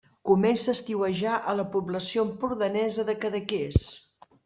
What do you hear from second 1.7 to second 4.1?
població empordanesa de Cadaqués.